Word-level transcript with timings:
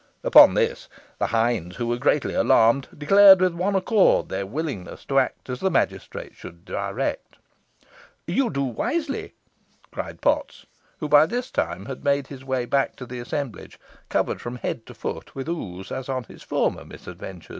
Upon 0.23 0.55
this, 0.55 0.89
the 1.19 1.27
hinds, 1.27 1.75
who 1.75 1.85
were 1.85 1.99
greatly 1.99 2.33
alarmed, 2.33 2.87
declared 2.97 3.39
with 3.39 3.53
one 3.53 3.75
accord 3.75 4.29
their 4.29 4.47
willingness 4.47 5.05
to 5.05 5.19
act 5.19 5.47
as 5.47 5.59
the 5.59 5.69
magistrate 5.69 6.33
should 6.33 6.65
direct. 6.65 7.37
"You 8.25 8.49
do 8.49 8.63
wisely," 8.63 9.35
cried 9.91 10.19
Potts, 10.19 10.65
who 10.99 11.07
by 11.07 11.27
this 11.27 11.51
time 11.51 11.85
had 11.85 12.03
made 12.03 12.25
his 12.25 12.43
way 12.43 12.65
back 12.65 12.95
to 12.95 13.05
the 13.05 13.19
assemblage, 13.19 13.79
covered 14.09 14.41
from 14.41 14.55
head 14.55 14.87
to 14.87 14.95
foot 14.95 15.35
with 15.35 15.47
ooze, 15.47 15.91
as 15.91 16.09
on 16.09 16.23
his 16.23 16.41
former 16.41 16.83
misadventure. 16.83 17.49